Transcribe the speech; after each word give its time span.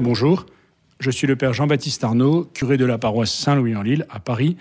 Bonjour, 0.00 0.46
je 1.00 1.10
suis 1.10 1.26
le 1.26 1.34
Père 1.34 1.52
Jean-Baptiste 1.52 2.04
Arnaud, 2.04 2.44
curé 2.54 2.76
de 2.76 2.84
la 2.84 2.98
paroisse 2.98 3.34
Saint-Louis-en-Lille 3.34 4.06
à 4.10 4.20
Paris, 4.20 4.56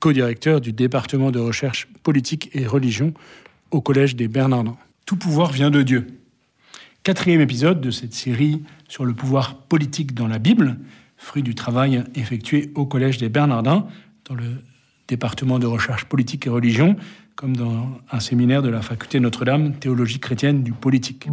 co-directeur 0.00 0.62
du 0.62 0.72
département 0.72 1.30
de 1.30 1.38
recherche 1.38 1.88
politique 2.02 2.48
et 2.54 2.66
religion 2.66 3.12
au 3.70 3.82
Collège 3.82 4.16
des 4.16 4.28
Bernardins. 4.28 4.78
Tout 5.04 5.16
pouvoir 5.16 5.52
vient 5.52 5.70
de 5.70 5.82
Dieu. 5.82 6.06
Quatrième 7.02 7.42
épisode 7.42 7.82
de 7.82 7.90
cette 7.90 8.14
série 8.14 8.62
sur 8.88 9.04
le 9.04 9.12
pouvoir 9.12 9.56
politique 9.56 10.14
dans 10.14 10.26
la 10.26 10.38
Bible, 10.38 10.78
fruit 11.18 11.42
du 11.42 11.54
travail 11.54 12.02
effectué 12.14 12.72
au 12.74 12.86
Collège 12.86 13.18
des 13.18 13.28
Bernardins, 13.28 13.86
dans 14.24 14.36
le 14.36 14.64
département 15.06 15.58
de 15.58 15.66
recherche 15.66 16.06
politique 16.06 16.46
et 16.46 16.50
religion, 16.50 16.96
comme 17.36 17.54
dans 17.54 17.90
un 18.10 18.20
séminaire 18.20 18.62
de 18.62 18.70
la 18.70 18.80
faculté 18.80 19.20
Notre-Dame, 19.20 19.74
théologie 19.74 20.18
chrétienne 20.18 20.62
du 20.62 20.72
politique. 20.72 21.28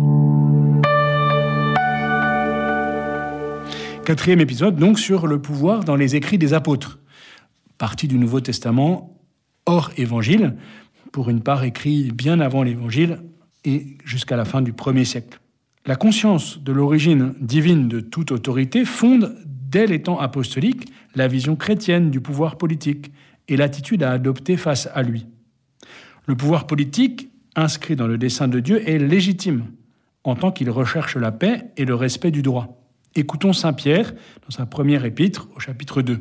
Quatrième 4.06 4.40
épisode, 4.40 4.76
donc, 4.76 5.00
sur 5.00 5.26
le 5.26 5.42
pouvoir 5.42 5.84
dans 5.84 5.96
les 5.96 6.16
écrits 6.16 6.38
des 6.38 6.54
apôtres. 6.54 7.00
Partie 7.80 8.08
du 8.08 8.20
Nouveau 8.20 8.40
Testament 8.40 9.20
hors 9.66 9.90
évangile, 9.98 10.58
pour 11.12 11.32
une 11.32 11.42
part 11.42 11.64
écrit 11.64 12.12
bien 12.12 12.40
avant 12.40 12.62
l'évangile 12.62 13.24
et 13.64 13.98
jusqu'à 14.06 14.36
la 14.36 14.46
fin 14.46 14.62
du 14.62 14.74
premier 14.74 15.06
siècle. 15.06 15.40
La 15.88 15.96
conscience 15.96 16.62
de 16.62 16.72
l'origine 16.72 17.34
divine 17.42 17.88
de 17.88 18.00
toute 18.00 18.32
autorité 18.32 18.86
fonde, 18.86 19.36
dès 19.44 19.88
les 19.88 20.04
temps 20.04 20.20
apostoliques, 20.20 20.88
la 21.16 21.28
vision 21.28 21.56
chrétienne 21.56 22.12
du 22.12 22.22
pouvoir 22.22 22.60
politique 22.60 23.12
et 23.48 23.58
l'attitude 23.58 24.04
à 24.04 24.12
adopter 24.12 24.56
face 24.56 24.88
à 24.94 25.02
lui. 25.02 25.26
Le 26.28 26.36
pouvoir 26.36 26.68
politique, 26.68 27.32
inscrit 27.56 27.96
dans 27.96 28.08
le 28.08 28.20
dessein 28.20 28.48
de 28.48 28.60
Dieu, 28.60 28.88
est 28.88 29.00
légitime, 29.00 29.66
en 30.24 30.36
tant 30.36 30.52
qu'il 30.52 30.70
recherche 30.70 31.18
la 31.18 31.32
paix 31.32 31.72
et 31.76 31.86
le 31.86 31.96
respect 31.96 32.30
du 32.30 32.44
droit. 32.44 32.85
Écoutons 33.18 33.54
Saint 33.54 33.72
Pierre 33.72 34.14
dans 34.44 34.50
sa 34.50 34.66
première 34.66 35.06
épître 35.06 35.48
au 35.56 35.60
chapitre 35.62 36.02
2. 36.02 36.20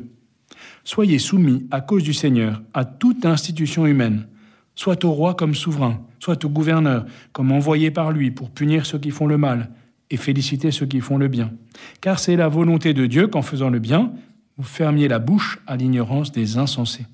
Soyez 0.85 1.19
soumis 1.19 1.67
à 1.69 1.81
cause 1.81 2.03
du 2.03 2.13
Seigneur 2.13 2.61
à 2.73 2.85
toute 2.85 3.25
institution 3.25 3.85
humaine, 3.85 4.27
soit 4.75 5.03
au 5.03 5.11
roi 5.11 5.33
comme 5.33 5.55
souverain, 5.55 5.99
soit 6.19 6.45
au 6.45 6.49
gouverneur 6.49 7.05
comme 7.33 7.51
envoyé 7.51 7.91
par 7.91 8.13
lui 8.13 8.31
pour 8.31 8.49
punir 8.49 8.85
ceux 8.85 8.97
qui 8.97 9.11
font 9.11 9.27
le 9.27 9.37
mal 9.37 9.71
et 10.09 10.15
féliciter 10.15 10.71
ceux 10.71 10.85
qui 10.85 11.01
font 11.01 11.17
le 11.17 11.27
bien. 11.27 11.51
Car 11.99 12.17
c'est 12.17 12.37
la 12.37 12.47
volonté 12.47 12.93
de 12.93 13.05
Dieu 13.07 13.27
qu'en 13.27 13.41
faisant 13.41 13.69
le 13.69 13.79
bien, 13.79 14.13
vous 14.57 14.63
fermiez 14.63 15.09
la 15.09 15.19
bouche 15.19 15.59
à 15.67 15.75
l'ignorance 15.75 16.31
des 16.31 16.57
insensés. 16.57 17.07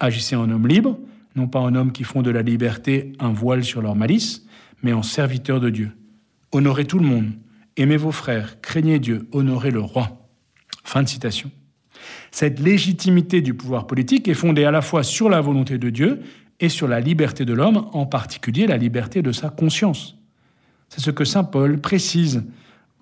Agissez 0.00 0.34
en 0.34 0.50
homme 0.50 0.66
libre, 0.66 0.98
non 1.36 1.46
pas 1.46 1.60
en 1.60 1.76
hommes 1.76 1.92
qui 1.92 2.02
font 2.02 2.22
de 2.22 2.30
la 2.32 2.42
liberté 2.42 3.12
un 3.20 3.32
voile 3.32 3.62
sur 3.62 3.82
leur 3.82 3.94
malice, 3.94 4.44
mais 4.82 4.92
en 4.92 5.04
serviteurs 5.04 5.60
de 5.60 5.70
Dieu. 5.70 5.92
Honorez 6.50 6.86
tout 6.86 6.98
le 6.98 7.06
monde, 7.06 7.30
aimez 7.76 7.96
vos 7.96 8.12
frères, 8.12 8.60
craignez 8.60 8.98
Dieu, 8.98 9.28
honorez 9.32 9.70
le 9.70 9.80
roi. 9.80 10.28
Fin 10.84 11.02
de 11.02 11.08
citation. 11.08 11.50
Cette 12.30 12.60
légitimité 12.60 13.40
du 13.40 13.54
pouvoir 13.54 13.86
politique 13.86 14.28
est 14.28 14.34
fondée 14.34 14.64
à 14.64 14.70
la 14.70 14.82
fois 14.82 15.02
sur 15.02 15.28
la 15.28 15.40
volonté 15.40 15.78
de 15.78 15.90
Dieu 15.90 16.20
et 16.60 16.68
sur 16.68 16.88
la 16.88 17.00
liberté 17.00 17.44
de 17.44 17.52
l'homme, 17.52 17.86
en 17.92 18.06
particulier 18.06 18.66
la 18.66 18.76
liberté 18.76 19.22
de 19.22 19.32
sa 19.32 19.50
conscience. 19.50 20.16
C'est 20.88 21.00
ce 21.00 21.10
que 21.10 21.24
Saint 21.24 21.44
Paul 21.44 21.80
précise 21.80 22.44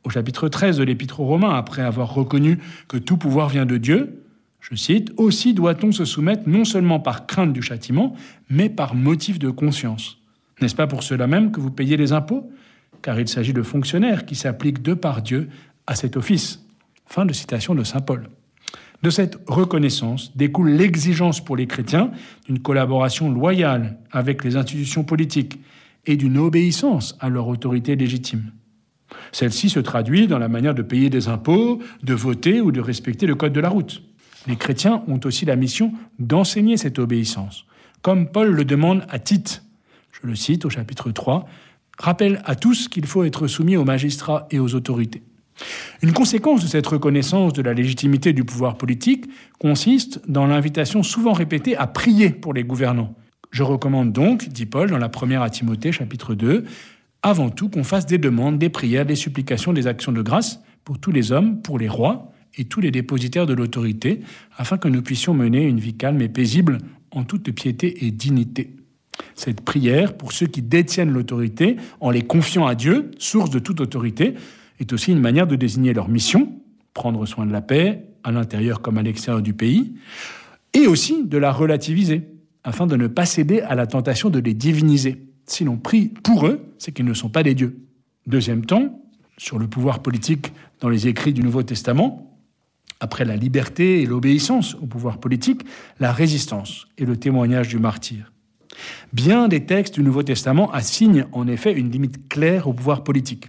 au 0.05 0.11
chapitre 0.11 0.49
13 0.49 0.79
de 0.79 0.85
l'Épître 0.85 1.21
aux 1.21 1.27
Romains, 1.27 1.55
après 1.55 1.83
avoir 1.83 2.15
reconnu 2.15 2.59
que 2.89 2.97
tout 2.97 3.17
pouvoir 3.17 3.49
vient 3.49 3.67
de 3.67 3.77
Dieu. 3.77 4.25
Je 4.61 4.75
cite, 4.75 5.13
Aussi 5.17 5.55
doit-on 5.55 5.93
se 5.93 6.05
soumettre 6.05 6.45
non 6.47 6.65
seulement 6.65 7.01
par 7.01 7.27
crainte 7.27 7.53
du 7.53 7.63
châtiment, 7.63 8.15
mais 8.49 8.69
par 8.69 8.95
motif 8.95 9.39
de 9.39 9.51
conscience. 9.51 10.19
N'est-ce 10.61 10.75
pas 10.75 10.87
pour 10.87 11.03
cela 11.03 11.27
même 11.27 11.53
que 11.53 11.61
vous 11.61 11.71
payez 11.71 11.97
les 11.97 12.13
impôts? 12.13 12.51
Car 13.03 13.19
il 13.19 13.29
s'agit 13.29 13.53
de 13.53 13.63
fonctionnaires 13.63 14.27
qui 14.27 14.35
s'appliquent 14.35 14.83
de 14.83 14.95
par 14.95 15.23
Dieu 15.23 15.49
à 15.87 15.95
cet 15.95 16.17
office. 16.17 16.65
Fin 17.07 17.25
de 17.25 17.33
citation 17.33 17.75
de 17.75 17.85
Saint 17.85 18.01
Paul. 18.01 18.29
De 19.03 19.11
cette 19.11 19.39
reconnaissance 19.47 20.37
découle 20.37 20.71
l'exigence 20.71 21.43
pour 21.43 21.57
les 21.57 21.67
chrétiens 21.67 22.11
d'une 22.47 22.61
collaboration 22.61 23.31
loyale 23.31 23.99
avec 24.13 24.45
les 24.45 24.57
institutions 24.57 25.05
politiques 25.05 25.59
et 26.07 26.17
d'une 26.17 26.39
obéissance 26.39 27.17
à 27.21 27.31
leur 27.31 27.49
autorité 27.49 27.97
légitime. 27.97 28.53
Celle-ci 29.33 29.71
se 29.71 29.81
traduit 29.81 30.27
dans 30.27 30.39
la 30.39 30.49
manière 30.49 30.75
de 30.75 30.83
payer 30.83 31.11
des 31.11 31.29
impôts, 31.29 31.81
de 32.03 32.15
voter 32.15 32.61
ou 32.61 32.73
de 32.73 32.81
respecter 32.81 33.27
le 33.27 33.35
code 33.35 33.53
de 33.53 33.61
la 33.61 33.69
route. 33.69 34.03
Les 34.47 34.57
chrétiens 34.57 35.03
ont 35.09 35.21
aussi 35.25 35.45
la 35.45 35.57
mission 35.57 35.93
d'enseigner 36.19 36.77
cette 36.77 36.99
obéissance, 36.99 37.65
comme 38.03 38.31
Paul 38.31 38.51
le 38.51 38.65
demande 38.65 39.05
à 39.09 39.19
Tite. 39.19 39.63
Je 40.13 40.27
le 40.27 40.35
cite 40.35 40.65
au 40.65 40.71
chapitre 40.71 41.11
3, 41.11 41.47
rappelle 42.01 42.43
à 42.45 42.57
tous 42.57 42.89
qu'il 42.89 43.07
faut 43.07 43.25
être 43.25 43.47
soumis 43.47 43.77
aux 43.77 43.85
magistrats 43.85 44.47
et 44.51 44.59
aux 44.59 44.75
autorités. 44.75 45.23
Une 46.03 46.13
conséquence 46.13 46.63
de 46.63 46.67
cette 46.67 46.87
reconnaissance 46.87 47.53
de 47.53 47.63
la 47.63 47.75
légitimité 47.75 48.33
du 48.33 48.45
pouvoir 48.45 48.77
politique 48.77 49.27
consiste 49.59 50.21
dans 50.27 50.47
l'invitation 50.47 51.03
souvent 51.03 51.33
répétée 51.33 51.77
à 51.77 51.87
prier 51.87 52.31
pour 52.31 52.55
les 52.55 52.65
gouvernants. 52.65 53.15
Je 53.51 53.63
recommande 53.63 54.13
donc, 54.13 54.49
dit 54.49 54.67
Paul 54.67 54.91
dans 54.91 54.99
la 54.99 55.09
première 55.09 55.43
à 55.43 55.51
Timothée 55.51 55.93
chapitre 55.93 56.35
2, 56.35 56.65
avant 57.23 57.51
tout 57.51 57.69
qu'on 57.69 57.85
fasse 57.85 58.07
des 58.07 58.17
demandes, 58.17 58.59
des 58.59 58.71
prières, 58.71 59.05
des 59.05 59.17
supplications, 59.17 59.73
des 59.73 59.87
actions 59.87 60.13
de 60.13 60.23
grâce 60.23 60.61
pour 60.85 60.99
tous 60.99 61.13
les 61.13 61.33
hommes, 61.33 61.61
pour 61.61 61.79
les 61.79 61.89
rois 61.89 62.33
et 62.57 62.65
tous 62.65 62.81
les 62.81 62.91
dépositaires 62.91 63.47
de 63.47 63.53
l'autorité, 63.53 64.21
afin 64.57 64.79
que 64.79 64.89
nous 64.89 65.03
puissions 65.03 65.35
mener 65.35 65.65
une 65.65 65.79
vie 65.79 65.95
calme 65.95 66.23
et 66.23 66.29
paisible 66.29 66.79
en 67.11 67.25
toute 67.25 67.51
piété 67.53 68.07
et 68.07 68.11
dignité. 68.11 68.80
Cette 69.35 69.61
prière, 69.61 70.17
pour 70.17 70.33
ceux 70.33 70.47
qui 70.47 70.63
détiennent 70.63 71.13
l'autorité, 71.13 71.77
en 72.01 72.11
les 72.11 72.23
confiant 72.23 72.67
à 72.67 72.75
Dieu, 72.75 73.11
source 73.19 73.51
de 73.51 73.59
toute 73.59 73.81
autorité, 73.81 74.35
est 74.81 74.93
aussi 74.93 75.13
une 75.13 75.21
manière 75.21 75.47
de 75.47 75.57
désigner 75.57 75.93
leur 75.93 76.09
mission, 76.09 76.53
prendre 76.95 77.25
soin 77.27 77.47
de 77.47 77.53
la 77.53 77.61
paix, 77.61 78.05
à 78.25 78.33
l'intérieur 78.33 78.83
comme 78.83 78.99
à 78.99 79.03
l'extérieur 79.03 79.43
du 79.43 79.55
pays, 79.55 79.95
et 80.75 80.87
aussi 80.87 81.25
de 81.25 81.39
la 81.39 81.53
relativiser, 81.53 82.29
afin 82.65 82.87
de 82.87 82.97
ne 82.97 83.07
pas 83.07 83.27
céder 83.27 83.61
à 83.61 83.75
la 83.75 83.87
tentation 83.87 84.31
de 84.31 84.39
les 84.39 84.55
diviniser. 84.55 85.23
Si 85.47 85.65
l'on 85.65 85.77
prie 85.77 86.09
pour 86.09 86.47
eux, 86.47 86.61
c'est 86.79 86.93
qu'ils 86.93 87.07
ne 87.07 87.15
sont 87.15 87.29
pas 87.29 87.43
des 87.43 87.55
dieux. 87.55 87.79
Deuxième 88.27 88.65
temps, 88.65 89.01
sur 89.39 89.59
le 89.59 89.67
pouvoir 89.67 90.01
politique 90.01 90.53
dans 90.81 90.89
les 90.89 91.09
écrits 91.09 91.33
du 91.33 91.43
Nouveau 91.43 91.63
Testament, 91.63 92.31
après 93.01 93.25
la 93.25 93.37
liberté 93.37 94.03
et 94.03 94.07
l'obéissance 94.07 94.75
au 94.75 94.87
pouvoir 94.87 95.19
politique, 95.19 95.63
la 95.99 96.13
résistance 96.13 96.87
et 96.99 97.07
le 97.07 97.17
témoignage 97.17 97.69
du 97.69 97.79
martyr. 97.79 98.31
Bien 99.13 99.49
des 99.49 99.65
textes 99.65 99.95
du 99.95 100.03
Nouveau 100.03 100.23
Testament 100.23 100.71
assignent 100.73 101.27
en 101.33 101.47
effet 101.49 101.73
une 101.73 101.91
limite 101.91 102.29
claire 102.29 102.69
au 102.69 102.73
pouvoir 102.73 103.05
politique. 103.05 103.49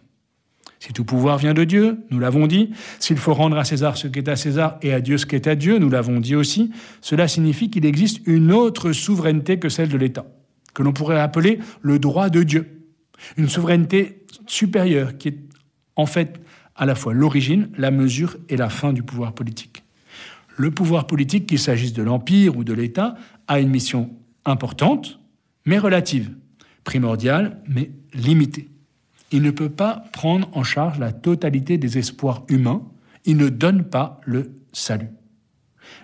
Si 0.80 0.94
tout 0.94 1.06
pouvoir 1.06 1.38
vient 1.38 1.54
de 1.54 1.64
Dieu, 1.64 2.00
nous 2.10 2.20
l'avons 2.20 2.48
dit, 2.48 2.72
s'il 3.00 3.18
faut 3.18 3.36
rendre 3.36 3.58
à 3.58 3.64
César 3.64 3.98
ce 3.98 4.08
qui 4.08 4.18
est 4.18 4.28
à 4.28 4.36
César 4.36 4.80
et 4.82 4.94
à 4.94 5.00
Dieu 5.00 5.20
ce 5.20 5.28
qui 5.28 5.36
est 5.36 5.46
à 5.46 5.54
Dieu, 5.54 5.78
nous 5.78 5.92
l'avons 5.92 6.20
dit 6.20 6.36
aussi, 6.36 6.72
cela 7.02 7.28
signifie 7.28 7.70
qu'il 7.70 7.86
existe 7.86 8.26
une 8.26 8.52
autre 8.52 8.92
souveraineté 8.92 9.60
que 9.60 9.70
celle 9.70 9.90
de 9.90 9.98
l'État, 9.98 10.26
que 10.74 10.82
l'on 10.82 10.92
pourrait 10.92 11.20
appeler 11.20 11.60
le 11.84 12.00
droit 12.00 12.30
de 12.30 12.42
Dieu. 12.42 12.88
Une 13.38 13.48
souveraineté 13.48 14.26
supérieure 14.48 15.20
qui 15.20 15.28
est 15.28 15.40
en 15.96 16.08
fait 16.08 16.42
à 16.76 16.88
la 16.88 16.96
fois 16.96 17.14
l'origine, 17.14 17.70
la 17.78 17.92
mesure 17.92 18.38
et 18.50 18.58
la 18.58 18.70
fin 18.70 18.92
du 18.92 19.04
pouvoir 19.04 19.34
politique. 19.34 19.84
Le 20.58 20.72
pouvoir 20.72 21.06
politique, 21.06 21.46
qu'il 21.46 21.60
s'agisse 21.60 21.94
de 21.94 22.02
l'Empire 22.02 22.58
ou 22.58 22.64
de 22.64 22.74
l'État, 22.74 23.16
a 23.48 23.60
une 23.60 23.70
mission 23.70 24.10
importante, 24.46 25.20
mais 25.66 25.78
relative, 25.78 26.32
primordiale, 26.84 27.62
mais 27.68 27.92
limitée. 28.14 28.70
Il 29.32 29.42
ne 29.42 29.52
peut 29.52 29.70
pas 29.70 30.04
prendre 30.12 30.50
en 30.54 30.64
charge 30.64 31.00
la 31.00 31.14
totalité 31.14 31.78
des 31.78 31.98
espoirs 31.98 32.44
humains. 32.50 32.84
Il 33.26 33.38
ne 33.38 33.50
donne 33.50 33.84
pas 33.84 34.20
le 34.26 34.52
salut. 34.74 35.10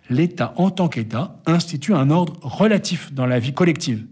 L'État, 0.09 0.53
en 0.55 0.69
tant 0.69 0.87
qu'État, 0.87 1.41
institue 1.45 1.93
un 1.93 2.09
ordre 2.09 2.37
relatif 2.41 3.13
dans 3.13 3.25
la 3.25 3.39
vie 3.39 3.53
collective, 3.53 4.05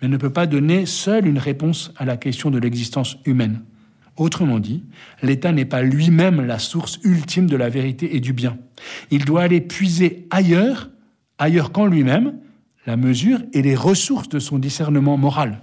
mais 0.00 0.08
ne 0.08 0.16
peut 0.16 0.32
pas 0.32 0.46
donner 0.46 0.86
seul 0.86 1.26
une 1.26 1.38
réponse 1.38 1.92
à 1.96 2.04
la 2.04 2.16
question 2.16 2.50
de 2.50 2.58
l'existence 2.58 3.18
humaine. 3.26 3.62
Autrement 4.16 4.60
dit, 4.60 4.84
l'État 5.22 5.52
n'est 5.52 5.64
pas 5.64 5.82
lui-même 5.82 6.40
la 6.40 6.58
source 6.58 7.00
ultime 7.02 7.46
de 7.46 7.56
la 7.56 7.68
vérité 7.68 8.16
et 8.16 8.20
du 8.20 8.32
bien. 8.32 8.58
Il 9.10 9.24
doit 9.24 9.42
aller 9.42 9.60
puiser 9.60 10.26
ailleurs, 10.30 10.90
ailleurs 11.38 11.72
qu'en 11.72 11.86
lui-même, 11.86 12.38
la 12.86 12.96
mesure 12.96 13.40
et 13.52 13.62
les 13.62 13.74
ressources 13.74 14.28
de 14.28 14.38
son 14.38 14.58
discernement 14.58 15.16
moral. 15.16 15.60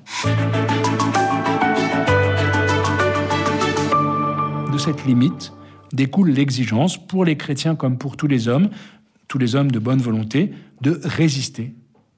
cette 4.81 5.05
limite 5.05 5.53
découle 5.93 6.31
l'exigence, 6.31 6.97
pour 6.97 7.23
les 7.23 7.37
chrétiens 7.37 7.75
comme 7.75 7.99
pour 7.99 8.17
tous 8.17 8.25
les 8.25 8.47
hommes, 8.47 8.69
tous 9.27 9.37
les 9.37 9.53
hommes 9.55 9.69
de 9.69 9.77
bonne 9.77 10.01
volonté, 10.01 10.53
de 10.81 10.99
résister, 11.03 11.75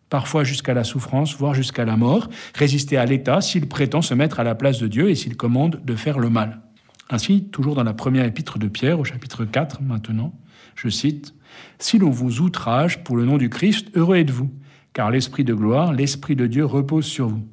parfois 0.09 0.45
jusqu'à 0.45 0.73
la 0.73 0.85
souffrance, 0.85 1.35
voire 1.35 1.53
jusqu'à 1.53 1.83
la 1.83 1.97
mort, 1.97 2.29
résister 2.55 2.95
à 2.95 3.05
l'État 3.05 3.41
s'il 3.41 3.67
prétend 3.67 4.01
se 4.01 4.13
mettre 4.13 4.39
à 4.39 4.45
la 4.45 4.55
place 4.55 4.79
de 4.79 4.87
Dieu 4.87 5.09
et 5.09 5.15
s'il 5.15 5.35
commande 5.35 5.81
de 5.83 5.95
faire 5.95 6.19
le 6.19 6.29
mal. 6.29 6.61
Ainsi, 7.09 7.49
toujours 7.51 7.75
dans 7.75 7.83
la 7.83 7.93
première 7.93 8.23
épître 8.23 8.57
de 8.57 8.69
Pierre, 8.69 8.97
au 8.97 9.03
chapitre 9.03 9.43
4 9.43 9.81
maintenant, 9.81 10.33
je 10.75 10.87
cite, 10.87 11.35
Si 11.79 11.97
l'on 11.97 12.11
vous 12.11 12.39
outrage 12.39 13.03
pour 13.03 13.17
le 13.17 13.25
nom 13.25 13.37
du 13.37 13.49
Christ, 13.49 13.89
heureux 13.93 14.15
êtes-vous, 14.15 14.49
car 14.93 15.11
l'Esprit 15.11 15.43
de 15.43 15.53
gloire, 15.53 15.93
l'Esprit 15.93 16.35
de 16.35 16.47
Dieu 16.47 16.65
repose 16.65 17.05
sur 17.05 17.27
vous. 17.27 17.43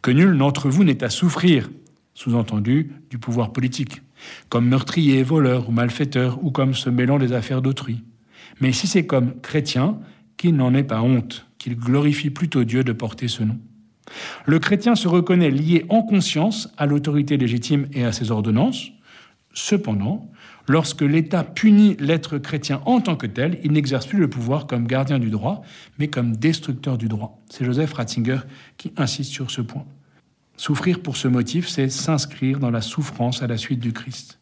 Que 0.00 0.10
nul 0.10 0.36
d'entre 0.36 0.68
vous 0.68 0.84
n'ait 0.84 1.04
à 1.04 1.10
souffrir, 1.10 1.70
sous-entendu, 2.14 2.92
du 3.10 3.18
pouvoir 3.18 3.52
politique 3.52 4.02
comme 4.48 4.68
meurtrier, 4.68 5.22
voleur 5.22 5.68
ou 5.68 5.72
malfaiteur, 5.72 6.42
ou 6.42 6.50
comme 6.50 6.74
se 6.74 6.90
mêlant 6.90 7.18
des 7.18 7.32
affaires 7.32 7.62
d'autrui. 7.62 8.04
Mais 8.60 8.72
si 8.72 8.86
c'est 8.86 9.06
comme 9.06 9.40
chrétien, 9.40 9.98
qu'il 10.36 10.56
n'en 10.56 10.74
ait 10.74 10.84
pas 10.84 11.02
honte, 11.02 11.46
qu'il 11.58 11.76
glorifie 11.76 12.30
plutôt 12.30 12.64
Dieu 12.64 12.84
de 12.84 12.92
porter 12.92 13.28
ce 13.28 13.42
nom. 13.42 13.58
Le 14.46 14.58
chrétien 14.58 14.94
se 14.94 15.08
reconnaît 15.08 15.50
lié 15.50 15.86
en 15.88 16.02
conscience 16.02 16.68
à 16.76 16.86
l'autorité 16.86 17.36
légitime 17.36 17.86
et 17.92 18.04
à 18.04 18.12
ses 18.12 18.30
ordonnances. 18.30 18.90
Cependant, 19.54 20.30
lorsque 20.68 21.02
l'État 21.02 21.44
punit 21.44 21.96
l'être 21.98 22.38
chrétien 22.38 22.80
en 22.86 23.00
tant 23.00 23.16
que 23.16 23.26
tel, 23.26 23.58
il 23.64 23.72
n'exerce 23.72 24.06
plus 24.06 24.18
le 24.18 24.30
pouvoir 24.30 24.66
comme 24.66 24.86
gardien 24.86 25.18
du 25.18 25.30
droit, 25.30 25.62
mais 25.98 26.08
comme 26.08 26.36
destructeur 26.36 26.98
du 26.98 27.08
droit. 27.08 27.40
C'est 27.50 27.64
Joseph 27.64 27.92
Ratzinger 27.92 28.40
qui 28.78 28.92
insiste 28.96 29.32
sur 29.32 29.50
ce 29.50 29.60
point. 29.60 29.84
Souffrir 30.56 31.00
pour 31.00 31.16
ce 31.16 31.28
motif, 31.28 31.68
c'est 31.68 31.88
s'inscrire 31.88 32.58
dans 32.58 32.70
la 32.70 32.80
souffrance 32.80 33.42
à 33.42 33.46
la 33.46 33.56
suite 33.56 33.80
du 33.80 33.92
Christ. 33.92 34.38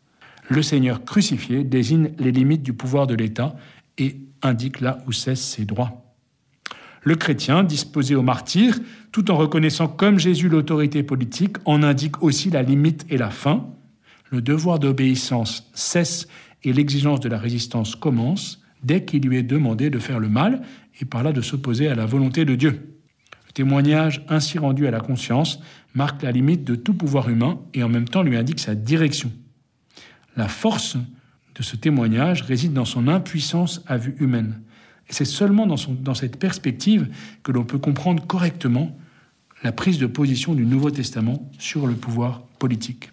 Le 0.48 0.62
Seigneur 0.62 1.04
crucifié 1.04 1.64
désigne 1.64 2.10
les 2.18 2.32
limites 2.32 2.62
du 2.62 2.72
pouvoir 2.72 3.06
de 3.06 3.14
l'État 3.14 3.54
et 3.98 4.16
indique 4.42 4.80
là 4.80 4.98
où 5.06 5.12
cessent 5.12 5.40
ses 5.40 5.64
droits. 5.64 6.04
Le 7.02 7.14
chrétien, 7.14 7.62
disposé 7.62 8.14
au 8.14 8.22
martyr, 8.22 8.78
tout 9.12 9.30
en 9.30 9.36
reconnaissant 9.36 9.88
comme 9.88 10.18
Jésus 10.18 10.48
l'autorité 10.48 11.02
politique, 11.02 11.56
en 11.64 11.82
indique 11.82 12.22
aussi 12.22 12.50
la 12.50 12.62
limite 12.62 13.06
et 13.08 13.16
la 13.16 13.30
fin. 13.30 13.66
Le 14.30 14.40
devoir 14.40 14.78
d'obéissance 14.78 15.68
cesse 15.74 16.28
et 16.62 16.72
l'exigence 16.72 17.20
de 17.20 17.28
la 17.28 17.38
résistance 17.38 17.96
commence 17.96 18.62
dès 18.82 19.04
qu'il 19.04 19.22
lui 19.22 19.36
est 19.36 19.42
demandé 19.42 19.90
de 19.90 19.98
faire 19.98 20.20
le 20.20 20.28
mal 20.28 20.62
et 21.00 21.04
par 21.04 21.22
là 21.22 21.32
de 21.32 21.40
s'opposer 21.40 21.88
à 21.88 21.94
la 21.94 22.06
volonté 22.06 22.44
de 22.44 22.54
Dieu. 22.54 22.96
Le 23.48 23.52
témoignage 23.52 24.24
ainsi 24.28 24.58
rendu 24.58 24.86
à 24.86 24.92
la 24.92 25.00
conscience 25.00 25.60
marque 25.94 26.22
la 26.22 26.30
limite 26.30 26.64
de 26.64 26.76
tout 26.76 26.94
pouvoir 26.94 27.28
humain 27.28 27.60
et 27.74 27.82
en 27.82 27.88
même 27.88 28.08
temps 28.08 28.22
lui 28.22 28.36
indique 28.36 28.60
sa 28.60 28.76
direction. 28.76 29.32
La 30.36 30.46
force 30.46 30.96
de 31.56 31.62
ce 31.62 31.74
témoignage 31.74 32.42
réside 32.42 32.72
dans 32.72 32.84
son 32.84 33.08
impuissance 33.08 33.82
à 33.86 33.96
vue 33.96 34.14
humaine. 34.20 34.60
C'est 35.08 35.24
seulement 35.24 35.66
dans 35.66 36.14
cette 36.14 36.38
perspective 36.38 37.08
que 37.42 37.50
l'on 37.50 37.64
peut 37.64 37.78
comprendre 37.78 38.24
correctement 38.24 38.96
la 39.64 39.72
prise 39.72 39.98
de 39.98 40.06
position 40.06 40.54
du 40.54 40.64
Nouveau 40.64 40.92
Testament 40.92 41.50
sur 41.58 41.88
le 41.88 41.94
pouvoir 41.94 42.42
politique. 42.60 43.10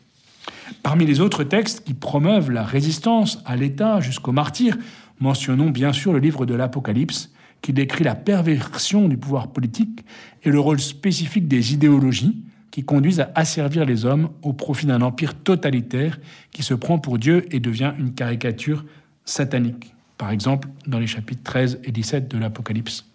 Parmi 0.83 1.05
les 1.05 1.19
autres 1.19 1.43
textes 1.43 1.83
qui 1.83 1.93
promeuvent 1.93 2.51
la 2.51 2.63
résistance 2.63 3.41
à 3.45 3.55
l'État 3.55 3.99
jusqu'au 3.99 4.31
martyr, 4.31 4.77
mentionnons 5.19 5.69
bien 5.69 5.93
sûr 5.93 6.13
le 6.13 6.19
livre 6.19 6.45
de 6.45 6.53
l'Apocalypse, 6.53 7.31
qui 7.61 7.73
décrit 7.73 8.03
la 8.03 8.15
perversion 8.15 9.07
du 9.07 9.17
pouvoir 9.17 9.47
politique 9.47 10.05
et 10.43 10.49
le 10.49 10.59
rôle 10.59 10.79
spécifique 10.79 11.47
des 11.47 11.73
idéologies 11.73 12.43
qui 12.71 12.83
conduisent 12.83 13.21
à 13.21 13.31
asservir 13.33 13.85
les 13.85 14.05
hommes 14.05 14.29
au 14.43 14.53
profit 14.53 14.85
d'un 14.85 15.01
empire 15.01 15.33
totalitaire 15.33 16.19
qui 16.51 16.63
se 16.63 16.73
prend 16.73 16.99
pour 16.99 17.17
Dieu 17.17 17.45
et 17.51 17.59
devient 17.59 17.93
une 17.97 18.13
caricature 18.13 18.85
satanique. 19.25 19.95
Par 20.17 20.31
exemple, 20.31 20.69
dans 20.85 20.99
les 20.99 21.07
chapitres 21.07 21.43
13 21.43 21.79
et 21.83 21.91
17 21.91 22.27
de 22.27 22.37
l'Apocalypse. 22.37 23.05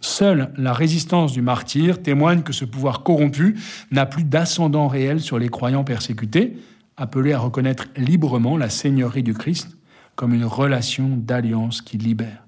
Seule 0.00 0.52
la 0.56 0.72
résistance 0.72 1.32
du 1.32 1.42
martyr 1.42 2.02
témoigne 2.02 2.42
que 2.42 2.52
ce 2.52 2.64
pouvoir 2.64 3.02
corrompu 3.02 3.56
n'a 3.90 4.06
plus 4.06 4.24
d'ascendant 4.24 4.88
réel 4.88 5.20
sur 5.20 5.38
les 5.38 5.48
croyants 5.48 5.84
persécutés, 5.84 6.56
appelés 6.96 7.32
à 7.32 7.38
reconnaître 7.38 7.86
librement 7.96 8.56
la 8.56 8.70
seigneurie 8.70 9.22
du 9.22 9.34
Christ 9.34 9.76
comme 10.14 10.34
une 10.34 10.44
relation 10.44 11.10
d'alliance 11.16 11.82
qui 11.82 11.98
libère. 11.98 12.46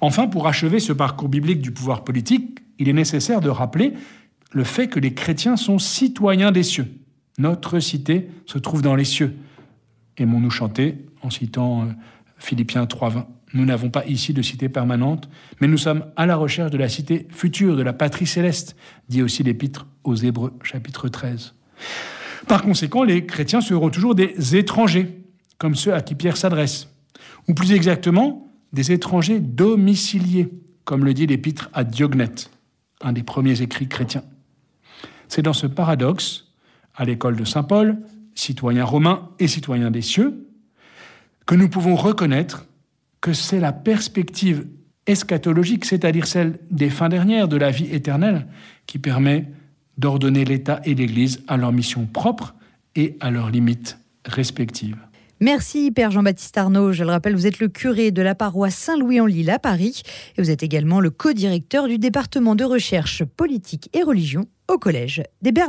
Enfin, 0.00 0.28
pour 0.28 0.46
achever 0.46 0.78
ce 0.78 0.92
parcours 0.92 1.28
biblique 1.28 1.60
du 1.60 1.72
pouvoir 1.72 2.04
politique, 2.04 2.60
il 2.78 2.88
est 2.88 2.92
nécessaire 2.94 3.40
de 3.40 3.48
rappeler 3.48 3.94
le 4.52 4.64
fait 4.64 4.88
que 4.88 5.00
les 5.00 5.14
chrétiens 5.14 5.56
sont 5.56 5.78
citoyens 5.78 6.52
des 6.52 6.62
cieux. 6.62 6.94
Notre 7.38 7.80
cité 7.80 8.28
se 8.46 8.58
trouve 8.58 8.82
dans 8.82 8.94
les 8.94 9.04
cieux. 9.04 9.36
Aimons-nous 10.16 10.50
chanter 10.50 11.06
en 11.22 11.30
citant 11.30 11.82
euh, 11.82 11.86
Philippiens 12.38 12.84
3.20. 12.84 13.26
Nous 13.54 13.64
n'avons 13.64 13.88
pas 13.90 14.04
ici 14.06 14.34
de 14.34 14.42
cité 14.42 14.68
permanente, 14.68 15.28
mais 15.60 15.68
nous 15.68 15.78
sommes 15.78 16.04
à 16.16 16.26
la 16.26 16.36
recherche 16.36 16.70
de 16.70 16.76
la 16.76 16.88
cité 16.88 17.26
future, 17.30 17.76
de 17.76 17.82
la 17.82 17.92
patrie 17.92 18.26
céleste, 18.26 18.76
dit 19.08 19.22
aussi 19.22 19.42
l'Épître 19.42 19.86
aux 20.04 20.16
Hébreux, 20.16 20.54
chapitre 20.62 21.08
13. 21.08 21.54
Par 22.48 22.62
conséquent, 22.62 23.02
les 23.02 23.26
chrétiens 23.26 23.60
seront 23.60 23.90
toujours 23.90 24.14
des 24.14 24.56
étrangers, 24.56 25.22
comme 25.58 25.74
ceux 25.74 25.92
à 25.92 26.00
qui 26.00 26.14
Pierre 26.14 26.38
s'adresse, 26.38 26.88
ou 27.46 27.52
plus 27.52 27.72
exactement, 27.72 28.50
des 28.72 28.90
étrangers 28.90 29.38
domiciliés, 29.38 30.48
comme 30.84 31.04
le 31.04 31.12
dit 31.12 31.26
l'Épître 31.26 31.68
à 31.74 31.84
Diognète, 31.84 32.50
un 33.02 33.12
des 33.12 33.22
premiers 33.22 33.60
écrits 33.60 33.86
chrétiens. 33.86 34.24
C'est 35.28 35.42
dans 35.42 35.52
ce 35.52 35.66
paradoxe, 35.66 36.46
à 36.94 37.04
l'école 37.04 37.36
de 37.36 37.44
Saint 37.44 37.64
Paul, 37.64 37.98
citoyen 38.34 38.84
romain 38.84 39.28
et 39.38 39.46
citoyen 39.46 39.90
des 39.90 40.02
cieux, 40.02 40.48
que 41.44 41.54
nous 41.54 41.68
pouvons 41.68 41.96
reconnaître 41.96 42.66
que 43.20 43.34
c'est 43.34 43.60
la 43.60 43.72
perspective 43.72 44.66
eschatologique, 45.06 45.84
c'est-à-dire 45.84 46.26
celle 46.26 46.58
des 46.70 46.88
fins 46.88 47.08
dernières 47.10 47.48
de 47.48 47.56
la 47.56 47.70
vie 47.70 47.92
éternelle, 47.92 48.46
qui 48.86 48.98
permet 48.98 49.50
d'ordonner 49.98 50.44
l'État 50.44 50.80
et 50.84 50.94
l'Église 50.94 51.42
à 51.48 51.56
leur 51.56 51.72
mission 51.72 52.06
propre 52.06 52.54
et 52.96 53.16
à 53.20 53.30
leurs 53.30 53.50
limites 53.50 53.98
respectives. 54.24 54.96
Merci 55.40 55.92
Père 55.92 56.10
Jean-Baptiste 56.10 56.58
Arnaud. 56.58 56.92
Je 56.92 57.04
le 57.04 57.10
rappelle, 57.10 57.36
vous 57.36 57.46
êtes 57.46 57.60
le 57.60 57.68
curé 57.68 58.10
de 58.10 58.22
la 58.22 58.34
paroisse 58.34 58.74
Saint-Louis-en-Lille 58.74 59.50
à 59.50 59.60
Paris 59.60 60.02
et 60.36 60.42
vous 60.42 60.50
êtes 60.50 60.64
également 60.64 61.00
le 61.00 61.10
co-directeur 61.10 61.86
du 61.86 61.98
département 61.98 62.56
de 62.56 62.64
recherche 62.64 63.24
politique 63.24 63.88
et 63.96 64.02
religion 64.02 64.46
au 64.66 64.78
Collège 64.78 65.22
des 65.42 65.52
Bernardins. 65.52 65.66